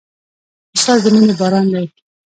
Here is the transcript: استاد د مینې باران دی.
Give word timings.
استاد 0.75 0.99
د 1.03 1.05
مینې 1.13 1.33
باران 1.39 1.65
دی. 1.73 1.85